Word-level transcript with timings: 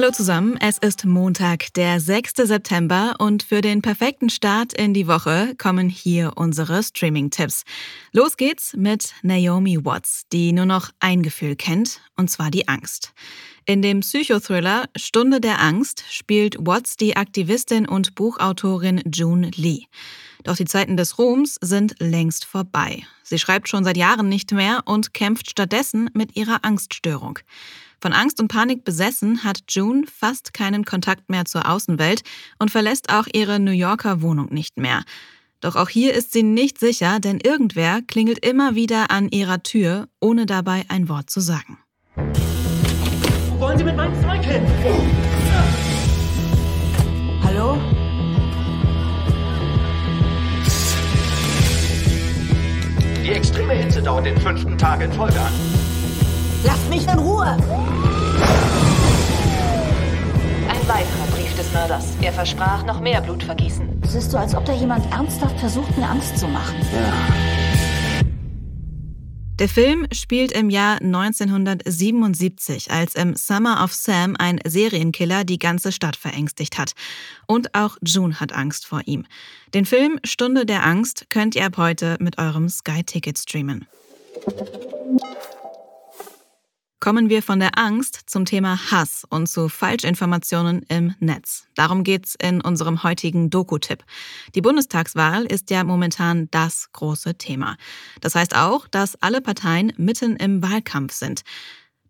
Hallo 0.00 0.12
zusammen, 0.12 0.56
es 0.60 0.78
ist 0.78 1.04
Montag, 1.04 1.74
der 1.74 2.00
6. 2.00 2.32
September 2.36 3.16
und 3.18 3.42
für 3.42 3.60
den 3.60 3.82
perfekten 3.82 4.30
Start 4.30 4.72
in 4.72 4.94
die 4.94 5.06
Woche 5.06 5.54
kommen 5.58 5.90
hier 5.90 6.32
unsere 6.36 6.82
Streaming-Tipps. 6.82 7.64
Los 8.10 8.38
geht's 8.38 8.72
mit 8.74 9.12
Naomi 9.20 9.84
Watts, 9.84 10.22
die 10.32 10.54
nur 10.54 10.64
noch 10.64 10.88
ein 11.00 11.22
Gefühl 11.22 11.54
kennt, 11.54 12.00
und 12.16 12.30
zwar 12.30 12.50
die 12.50 12.66
Angst. 12.66 13.12
In 13.66 13.82
dem 13.82 14.00
Psychothriller 14.00 14.86
Stunde 14.96 15.38
der 15.38 15.60
Angst 15.60 16.02
spielt 16.08 16.56
Watts 16.58 16.96
die 16.96 17.18
Aktivistin 17.18 17.86
und 17.86 18.14
Buchautorin 18.14 19.02
June 19.04 19.50
Lee. 19.54 19.84
Doch 20.44 20.56
die 20.56 20.64
Zeiten 20.64 20.96
des 20.96 21.18
Ruhms 21.18 21.58
sind 21.60 21.96
längst 21.98 22.46
vorbei. 22.46 23.02
Sie 23.22 23.38
schreibt 23.38 23.68
schon 23.68 23.84
seit 23.84 23.98
Jahren 23.98 24.30
nicht 24.30 24.52
mehr 24.52 24.80
und 24.86 25.12
kämpft 25.12 25.50
stattdessen 25.50 26.08
mit 26.14 26.36
ihrer 26.36 26.64
Angststörung. 26.64 27.38
Von 28.02 28.14
Angst 28.14 28.40
und 28.40 28.48
Panik 28.48 28.82
besessen 28.84 29.44
hat 29.44 29.60
June 29.68 30.04
fast 30.06 30.54
keinen 30.54 30.86
Kontakt 30.86 31.28
mehr 31.28 31.44
zur 31.44 31.68
Außenwelt 31.68 32.22
und 32.58 32.70
verlässt 32.70 33.12
auch 33.12 33.26
ihre 33.30 33.60
New 33.60 33.72
Yorker 33.72 34.22
Wohnung 34.22 34.48
nicht 34.50 34.78
mehr. 34.78 35.02
Doch 35.60 35.76
auch 35.76 35.90
hier 35.90 36.14
ist 36.14 36.32
sie 36.32 36.42
nicht 36.42 36.80
sicher, 36.80 37.20
denn 37.20 37.38
irgendwer 37.40 38.00
klingelt 38.00 38.44
immer 38.44 38.74
wieder 38.74 39.10
an 39.10 39.28
ihrer 39.28 39.62
Tür, 39.62 40.08
ohne 40.18 40.46
dabei 40.46 40.84
ein 40.88 41.10
Wort 41.10 41.28
zu 41.28 41.40
sagen. 41.40 41.78
Wo 42.16 43.60
wollen 43.60 43.76
Sie 43.76 43.84
mit 43.84 43.96
meinem 43.96 44.18
Zeug 44.22 44.42
hin? 44.42 44.62
Hallo? 47.42 47.78
Die 53.22 53.30
extreme 53.30 53.74
Hitze 53.74 54.02
dauert 54.02 54.24
den 54.24 54.40
fünften 54.40 54.78
Tag 54.78 55.02
in 55.02 55.12
Folge 55.12 55.38
an. 55.38 55.79
Lasst 56.62 56.90
mich 56.90 57.06
in 57.06 57.18
Ruhe! 57.18 57.46
Ein 60.68 60.88
weiterer 60.88 61.26
Brief 61.34 61.56
des 61.56 61.72
Mörders. 61.72 62.04
Er 62.20 62.32
versprach 62.32 62.84
noch 62.84 63.00
mehr 63.00 63.22
Blutvergießen. 63.22 64.02
Es 64.02 64.14
ist 64.14 64.30
so, 64.30 64.36
als 64.36 64.54
ob 64.54 64.66
da 64.66 64.74
jemand 64.74 65.10
ernsthaft 65.10 65.58
versucht, 65.58 65.96
mir 65.96 66.08
Angst 66.08 66.38
zu 66.38 66.46
machen. 66.46 66.76
Der 69.58 69.68
Film 69.68 70.06
spielt 70.12 70.52
im 70.52 70.70
Jahr 70.70 71.00
1977, 71.02 72.90
als 72.90 73.14
im 73.14 73.36
Summer 73.36 73.82
of 73.84 73.92
Sam 73.92 74.34
ein 74.38 74.58
Serienkiller 74.66 75.44
die 75.44 75.58
ganze 75.58 75.92
Stadt 75.92 76.16
verängstigt 76.16 76.78
hat. 76.78 76.92
Und 77.46 77.74
auch 77.74 77.96
June 78.02 78.40
hat 78.40 78.52
Angst 78.52 78.86
vor 78.86 79.02
ihm. 79.06 79.26
Den 79.72 79.86
Film 79.86 80.18
Stunde 80.24 80.66
der 80.66 80.84
Angst 80.84 81.26
könnt 81.30 81.54
ihr 81.54 81.64
ab 81.64 81.76
heute 81.78 82.16
mit 82.20 82.38
eurem 82.38 82.68
Sky-Ticket 82.68 83.38
streamen. 83.38 83.86
Kommen 87.00 87.30
wir 87.30 87.42
von 87.42 87.60
der 87.60 87.78
Angst 87.78 88.24
zum 88.26 88.44
Thema 88.44 88.78
Hass 88.90 89.24
und 89.30 89.46
zu 89.46 89.70
Falschinformationen 89.70 90.82
im 90.90 91.14
Netz. 91.18 91.66
Darum 91.74 92.04
geht's 92.04 92.34
in 92.34 92.60
unserem 92.60 93.02
heutigen 93.02 93.48
Doku-Tipp. 93.48 94.04
Die 94.54 94.60
Bundestagswahl 94.60 95.46
ist 95.46 95.70
ja 95.70 95.82
momentan 95.82 96.48
das 96.50 96.92
große 96.92 97.36
Thema. 97.36 97.78
Das 98.20 98.34
heißt 98.34 98.54
auch, 98.54 98.86
dass 98.86 99.16
alle 99.22 99.40
Parteien 99.40 99.94
mitten 99.96 100.36
im 100.36 100.62
Wahlkampf 100.62 101.14
sind. 101.14 101.40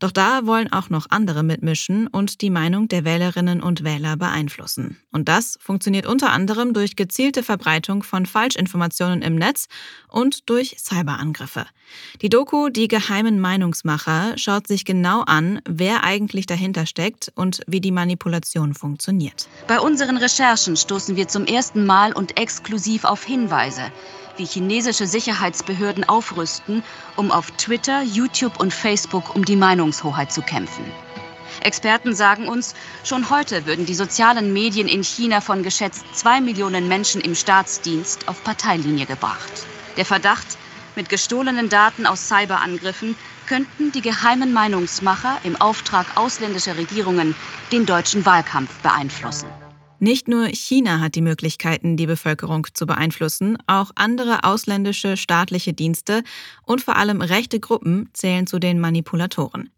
Doch 0.00 0.10
da 0.10 0.46
wollen 0.46 0.72
auch 0.72 0.88
noch 0.88 1.06
andere 1.10 1.42
mitmischen 1.42 2.06
und 2.06 2.40
die 2.40 2.48
Meinung 2.48 2.88
der 2.88 3.04
Wählerinnen 3.04 3.62
und 3.62 3.84
Wähler 3.84 4.16
beeinflussen. 4.16 4.98
Und 5.12 5.28
das 5.28 5.58
funktioniert 5.60 6.06
unter 6.06 6.32
anderem 6.32 6.72
durch 6.72 6.96
gezielte 6.96 7.42
Verbreitung 7.42 8.02
von 8.02 8.24
Falschinformationen 8.24 9.20
im 9.20 9.34
Netz 9.36 9.68
und 10.08 10.48
durch 10.48 10.76
Cyberangriffe. 10.78 11.66
Die 12.22 12.30
Doku 12.30 12.70
Die 12.70 12.88
geheimen 12.88 13.40
Meinungsmacher 13.40 14.38
schaut 14.38 14.66
sich 14.66 14.86
genau 14.86 15.20
an, 15.22 15.60
wer 15.68 16.02
eigentlich 16.02 16.46
dahinter 16.46 16.86
steckt 16.86 17.30
und 17.34 17.60
wie 17.66 17.82
die 17.82 17.92
Manipulation 17.92 18.72
funktioniert. 18.72 19.48
Bei 19.68 19.80
unseren 19.80 20.16
Recherchen 20.16 20.76
stoßen 20.76 21.16
wir 21.16 21.28
zum 21.28 21.44
ersten 21.44 21.84
Mal 21.84 22.12
und 22.14 22.38
exklusiv 22.38 23.04
auf 23.04 23.22
Hinweise, 23.22 23.82
wie 24.40 24.46
chinesische 24.46 25.06
Sicherheitsbehörden 25.06 26.08
aufrüsten, 26.08 26.82
um 27.16 27.30
auf 27.30 27.50
Twitter, 27.58 28.02
YouTube 28.02 28.58
und 28.58 28.72
Facebook 28.72 29.36
um 29.36 29.44
die 29.44 29.54
Meinungshoheit 29.54 30.32
zu 30.32 30.40
kämpfen. 30.40 30.84
Experten 31.62 32.14
sagen 32.14 32.48
uns, 32.48 32.74
schon 33.04 33.28
heute 33.28 33.66
würden 33.66 33.84
die 33.84 33.94
sozialen 33.94 34.54
Medien 34.54 34.88
in 34.88 35.04
China 35.04 35.42
von 35.42 35.62
geschätzt 35.62 36.06
zwei 36.14 36.40
Millionen 36.40 36.88
Menschen 36.88 37.20
im 37.20 37.34
Staatsdienst 37.34 38.28
auf 38.28 38.42
Parteilinie 38.42 39.04
gebracht. 39.04 39.66
Der 39.98 40.06
Verdacht, 40.06 40.46
mit 40.96 41.10
gestohlenen 41.10 41.68
Daten 41.68 42.06
aus 42.06 42.26
Cyberangriffen 42.28 43.16
könnten 43.46 43.92
die 43.92 44.00
geheimen 44.00 44.54
Meinungsmacher 44.54 45.38
im 45.44 45.60
Auftrag 45.60 46.06
ausländischer 46.16 46.78
Regierungen 46.78 47.34
den 47.72 47.84
deutschen 47.84 48.24
Wahlkampf 48.24 48.72
beeinflussen. 48.78 49.48
Nicht 50.02 50.28
nur 50.28 50.46
China 50.46 50.98
hat 51.00 51.14
die 51.14 51.20
Möglichkeiten, 51.20 51.98
die 51.98 52.06
Bevölkerung 52.06 52.66
zu 52.72 52.86
beeinflussen, 52.86 53.58
auch 53.66 53.90
andere 53.96 54.44
ausländische 54.44 55.18
staatliche 55.18 55.74
Dienste 55.74 56.22
und 56.64 56.80
vor 56.80 56.96
allem 56.96 57.20
rechte 57.20 57.60
Gruppen 57.60 58.08
zählen 58.14 58.46
zu 58.46 58.58
den 58.58 58.80
Manipulatoren. 58.80 59.68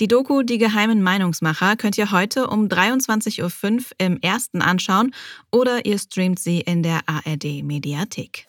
Die 0.00 0.08
Doku 0.08 0.42
Die 0.42 0.58
geheimen 0.58 1.00
Meinungsmacher 1.00 1.76
könnt 1.76 1.96
ihr 1.96 2.10
heute 2.10 2.48
um 2.48 2.66
23.05 2.66 3.72
Uhr 3.72 3.84
im 3.98 4.20
ersten 4.20 4.62
anschauen 4.62 5.14
oder 5.52 5.86
ihr 5.86 5.98
streamt 6.00 6.40
sie 6.40 6.60
in 6.60 6.82
der 6.82 7.00
ARD 7.06 7.62
Mediathek. 7.62 8.48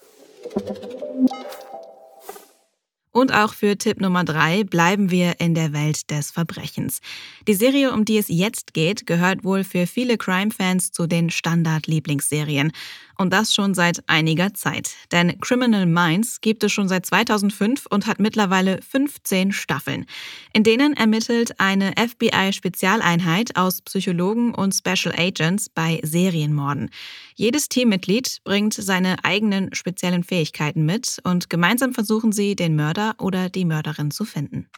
Und 3.12 3.34
auch 3.34 3.54
für 3.56 3.76
Tipp 3.76 4.00
Nummer 4.00 4.24
drei 4.24 4.64
bleiben 4.64 5.10
wir 5.10 5.40
in 5.40 5.56
der 5.56 5.74
Welt 5.74 6.12
des 6.12 6.30
Verbrechens. 6.30 7.00
Die 7.48 7.56
Serie, 7.56 7.92
um 7.92 8.06
die 8.06 8.20
es 8.20 8.28
jetzt 8.28 8.76
geht, 8.76 9.08
gehört 9.08 9.44
wohl 9.44 9.64
für 9.64 9.88
viele 9.88 10.18
Crime-Fans 10.18 10.92
zu 10.92 11.08
den 11.08 11.32
Standard-Lieblingsserien. 11.32 12.72
Und 13.18 13.34
das 13.34 13.54
schon 13.54 13.74
seit 13.74 14.08
einiger 14.08 14.54
Zeit. 14.54 14.92
Denn 15.12 15.40
Criminal 15.42 15.86
Minds 15.86 16.40
gibt 16.40 16.64
es 16.64 16.72
schon 16.72 16.88
seit 16.88 17.06
2005 17.06 17.86
und 17.90 18.08
hat 18.08 18.20
mittlerweile 18.20 18.80
15 18.82 19.52
Staffeln. 19.52 20.06
In 20.54 20.64
denen 20.64 20.94
ermittelt 20.94 21.60
eine 21.60 21.94
FBI-Spezialeinheit 21.98 23.58
aus 23.58 23.82
Psychologen 23.82 24.56
und 24.56 24.74
Special 24.74 25.14
Agents 25.18 25.68
bei 25.68 26.00
Serienmorden. 26.02 26.92
Jedes 27.36 27.68
Teammitglied 27.68 28.38
bringt 28.46 28.76
seine 28.76 29.18
eigenen 29.26 29.74
speziellen 29.74 30.24
Fähigkeiten 30.24 30.86
mit 30.86 31.20
und 31.24 31.50
gemeinsam 31.50 31.94
versuchen 31.94 32.32
sie, 32.32 32.56
den 32.56 32.76
Mörder 32.78 32.99
oder 33.18 33.50
die 33.50 33.66
Mörderin 33.66 34.12
zu 34.12 34.26
finden. 34.26 34.70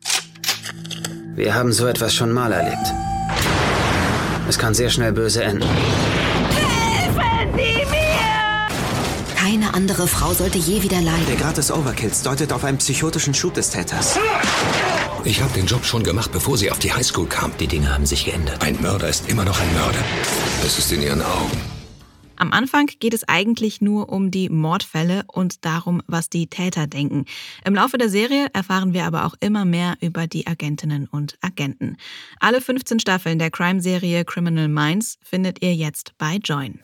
Wir 1.36 1.54
haben 1.54 1.72
so 1.72 1.88
etwas 1.88 2.14
schon 2.14 2.32
mal 2.32 2.52
erlebt. 2.52 2.88
Es 4.48 4.58
kann 4.58 4.74
sehr 4.74 4.90
schnell 4.90 5.14
böse 5.14 5.44
enden. 5.44 5.68
Keine 9.36 9.74
andere 9.74 10.08
Frau 10.08 10.34
sollte 10.34 10.58
je 10.58 10.84
wieder 10.84 10.98
Der 10.98 11.06
leiden. 11.06 11.38
Grad 11.38 11.58
des 11.58 11.72
Overkills 11.72 12.22
deutet 12.22 12.54
auf 12.54 12.64
einen 12.64 12.78
psychotischen 12.78 13.34
Schub 13.34 13.54
des 13.54 13.70
Täters. 13.70 14.18
Ich 15.24 15.42
habe 15.42 15.54
den 15.54 15.66
Job 15.66 15.86
schon 15.86 16.04
gemacht, 16.04 16.32
bevor 16.32 16.58
sie 16.58 16.72
auf 16.72 16.80
die 16.80 16.94
Highschool 16.94 17.28
kam. 17.28 17.52
Die 17.60 17.68
Dinge 17.68 17.94
haben 17.94 18.06
sich 18.06 18.26
geändert. 18.26 18.62
Ein 18.62 18.82
Mörder 18.82 19.08
ist 19.08 19.30
immer 19.30 19.46
noch 19.46 19.60
ein 19.60 19.74
Mörder. 19.74 20.00
Es 20.66 20.78
ist 20.80 20.92
in 20.92 21.02
ihren 21.02 21.22
Augen. 21.22 21.71
Am 22.42 22.54
Anfang 22.54 22.88
geht 23.00 23.14
es 23.14 23.30
eigentlich 23.30 23.82
nur 23.82 24.10
um 24.10 24.32
die 24.32 24.50
Mordfälle 24.50 25.26
und 25.28 25.64
darum, 25.64 26.02
was 26.08 26.28
die 26.28 26.48
Täter 26.48 26.88
denken. 26.88 27.26
Im 27.66 27.76
Laufe 27.76 28.00
der 28.00 28.10
Serie 28.10 28.48
erfahren 28.52 28.96
wir 28.96 29.06
aber 29.06 29.26
auch 29.26 29.36
immer 29.42 29.64
mehr 29.64 29.96
über 30.02 30.26
die 30.26 30.48
Agentinnen 30.48 31.06
und 31.06 31.38
Agenten. 31.42 31.98
Alle 32.40 32.60
15 32.60 33.00
Staffeln 33.00 33.38
der 33.38 33.52
Crime-Serie 33.52 34.26
Criminal 34.26 34.70
Minds 34.70 35.20
findet 35.22 35.62
ihr 35.62 35.76
jetzt 35.76 36.18
bei 36.18 36.38
Join. 36.38 36.80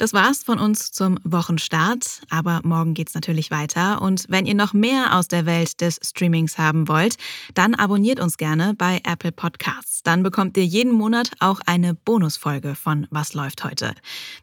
Das 0.00 0.14
war's 0.14 0.42
von 0.42 0.58
uns 0.58 0.92
zum 0.92 1.18
Wochenstart, 1.24 2.22
aber 2.30 2.62
morgen 2.64 2.94
geht's 2.94 3.12
natürlich 3.12 3.50
weiter 3.50 4.00
und 4.00 4.24
wenn 4.30 4.46
ihr 4.46 4.54
noch 4.54 4.72
mehr 4.72 5.14
aus 5.18 5.28
der 5.28 5.44
Welt 5.44 5.82
des 5.82 6.00
Streamings 6.02 6.56
haben 6.56 6.88
wollt, 6.88 7.16
dann 7.52 7.74
abonniert 7.74 8.18
uns 8.18 8.38
gerne 8.38 8.72
bei 8.72 9.02
Apple 9.04 9.30
Podcasts. 9.30 10.02
Dann 10.02 10.22
bekommt 10.22 10.56
ihr 10.56 10.64
jeden 10.64 10.92
Monat 10.92 11.32
auch 11.40 11.60
eine 11.66 11.92
Bonusfolge 11.92 12.76
von 12.76 13.08
Was 13.10 13.34
läuft 13.34 13.62
heute. 13.62 13.92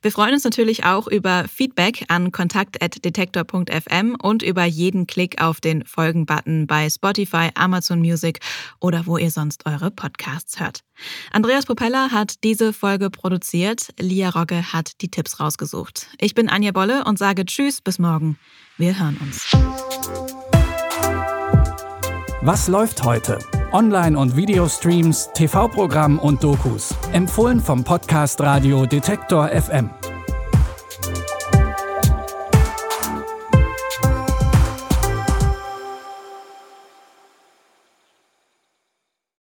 Wir 0.04 0.12
freuen 0.12 0.36
uns 0.36 0.44
natürlich 0.44 0.86
auch 0.86 1.08
über 1.08 1.46
Feedback 1.48 2.06
an 2.08 2.32
kontakt@detektor.fm 2.32 4.16
und 4.22 4.44
über 4.44 4.64
jeden 4.64 5.08
Klick 5.08 5.42
auf 5.42 5.60
den 5.60 5.84
Folgen-Button 5.86 6.68
bei 6.68 6.88
Spotify, 6.88 7.50
Amazon 7.56 7.98
Music 7.98 8.42
oder 8.80 9.08
wo 9.08 9.18
ihr 9.18 9.32
sonst 9.32 9.66
eure 9.66 9.90
Podcasts 9.90 10.60
hört. 10.60 10.84
Andreas 11.32 11.66
Propeller 11.66 12.12
hat 12.12 12.44
diese 12.44 12.74
Folge 12.74 13.10
produziert, 13.10 13.90
Lia 14.00 14.30
Rogge 14.30 14.74
hat 14.74 15.02
die 15.02 15.10
Tipps 15.10 15.40
rausgesucht. 15.48 16.08
Ich 16.20 16.36
bin 16.36 16.50
Anja 16.50 16.72
Bolle 16.72 17.06
und 17.06 17.18
sage 17.18 17.46
Tschüss, 17.46 17.82
bis 17.82 18.00
morgen. 18.00 18.38
Wir 18.78 19.00
hören 19.00 19.18
uns. 19.22 19.48
Was 22.42 22.68
läuft 22.68 23.04
heute? 23.04 23.40
Online- 23.72 24.18
und 24.18 24.36
Videostreams, 24.36 25.30
TV-Programm 25.34 26.20
und 26.20 26.44
Dokus. 26.44 26.94
Empfohlen 27.12 27.60
vom 27.60 27.84
Podcast 27.84 28.40
Radio 28.42 28.86
Detektor 28.86 29.50
FM. 29.50 29.90